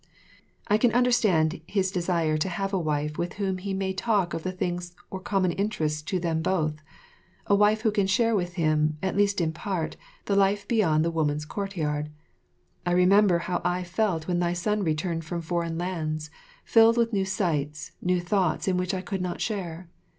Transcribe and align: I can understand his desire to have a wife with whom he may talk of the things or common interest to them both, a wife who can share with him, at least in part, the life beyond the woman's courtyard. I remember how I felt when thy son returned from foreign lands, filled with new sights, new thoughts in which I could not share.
I 0.67 0.79
can 0.79 0.91
understand 0.93 1.61
his 1.67 1.91
desire 1.91 2.35
to 2.35 2.49
have 2.49 2.73
a 2.73 2.79
wife 2.79 3.19
with 3.19 3.33
whom 3.33 3.59
he 3.59 3.71
may 3.71 3.93
talk 3.93 4.33
of 4.33 4.41
the 4.41 4.51
things 4.51 4.95
or 5.11 5.19
common 5.19 5.51
interest 5.51 6.07
to 6.07 6.19
them 6.19 6.41
both, 6.41 6.81
a 7.45 7.53
wife 7.53 7.81
who 7.81 7.91
can 7.91 8.07
share 8.07 8.35
with 8.35 8.53
him, 8.55 8.97
at 9.03 9.15
least 9.15 9.39
in 9.39 9.51
part, 9.51 9.97
the 10.25 10.35
life 10.35 10.67
beyond 10.67 11.05
the 11.05 11.11
woman's 11.11 11.45
courtyard. 11.45 12.09
I 12.83 12.93
remember 12.93 13.37
how 13.45 13.61
I 13.63 13.83
felt 13.83 14.27
when 14.27 14.39
thy 14.39 14.53
son 14.53 14.81
returned 14.83 15.23
from 15.23 15.41
foreign 15.41 15.77
lands, 15.77 16.31
filled 16.65 16.97
with 16.97 17.13
new 17.13 17.23
sights, 17.25 17.91
new 18.01 18.19
thoughts 18.19 18.67
in 18.67 18.77
which 18.77 18.95
I 18.95 19.01
could 19.01 19.21
not 19.21 19.39
share. 19.39 19.87